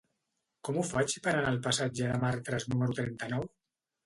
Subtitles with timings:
[0.69, 3.47] Com ho faig per anar al passatge de Martras número trenta-nou?